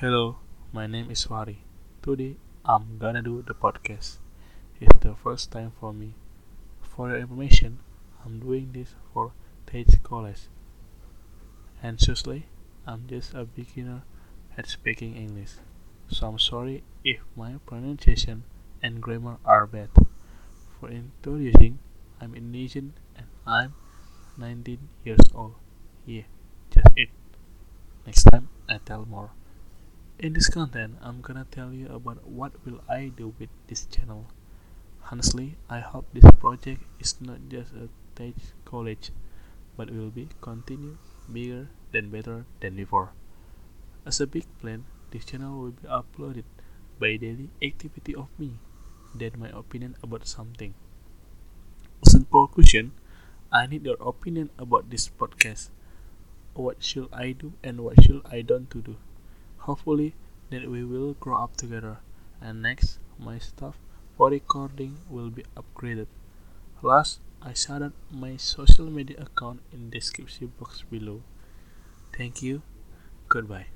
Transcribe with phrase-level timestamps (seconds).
[0.00, 0.36] Hello,
[0.74, 1.64] my name is Wari.
[2.02, 4.18] Today I'm gonna do the podcast.
[4.78, 6.12] It's the first time for me.
[6.82, 7.78] For your information,
[8.22, 9.32] I'm doing this for
[9.66, 10.48] Tate College.
[11.82, 12.44] And seriously,
[12.86, 14.02] I'm just a beginner
[14.58, 15.52] at speaking English.
[16.08, 18.44] So I'm sorry if my pronunciation
[18.82, 19.88] and grammar are bad.
[20.78, 21.78] For introducing,
[22.20, 23.72] I'm Indonesian and I'm
[24.36, 24.76] 19
[25.06, 25.54] years old.
[26.04, 26.28] Yeah,
[26.68, 27.08] just it.
[28.04, 29.30] Next time I tell more.
[30.18, 34.32] In this content, I'm gonna tell you about what will I do with this channel.
[35.12, 39.12] Honestly, I hope this project is not just a stage college,
[39.76, 40.96] but will be continue
[41.30, 43.12] bigger than better than before.
[44.06, 46.48] As a big plan, this channel will be uploaded
[46.98, 48.56] by daily activity of me,
[49.14, 50.72] then my opinion about something.
[52.00, 52.92] As a conclusion,
[53.52, 55.68] I need your opinion about this podcast.
[56.54, 58.96] What should I do and what should I don't to do?
[59.66, 60.14] Hopefully
[60.50, 61.98] that we will grow up together.
[62.40, 63.76] And next, my stuff
[64.16, 66.06] for recording will be upgraded.
[66.82, 71.22] Last, I shouted my social media account in description box below.
[72.16, 72.62] Thank you.
[73.28, 73.66] Goodbye.